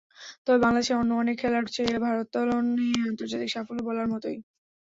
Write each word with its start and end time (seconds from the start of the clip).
তবে 0.45 0.59
বাংলাদেশের 0.63 0.99
অন্য 1.01 1.11
অনেক 1.21 1.35
খেলার 1.41 1.65
চেয়ে 1.73 1.95
ভারোত্তোলনে 2.05 2.67
আন্তর্জাতিক 3.05 3.49
সাফল্য 3.51 3.79
বলার 3.87 4.07
মতোই। 4.13 4.37